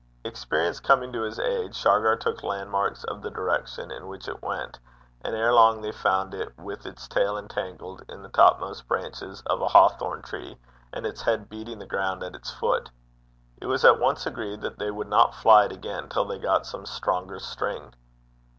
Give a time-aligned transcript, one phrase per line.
[0.25, 4.79] Experience coming to his aid, Shargar took landmarks of the direction in which it went;
[5.23, 9.61] and ere long they found it with its tail entangled in the topmost branches of
[9.61, 10.57] a hawthorn tree,
[10.91, 12.89] and its head beating the ground at its foot.
[13.57, 16.65] It was at once agreed that they would not fly it again till they got
[16.65, 17.93] some stronger string.